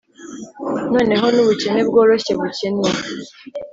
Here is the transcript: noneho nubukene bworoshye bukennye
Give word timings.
noneho 0.93 1.25
nubukene 1.33 1.81
bworoshye 1.87 2.31
bukennye 2.39 2.91